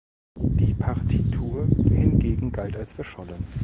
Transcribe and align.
Die 0.39 0.73
Partitur 0.73 1.67
hingegen 1.67 2.51
galt 2.51 2.75
als 2.75 2.91
verschollen. 2.93 3.45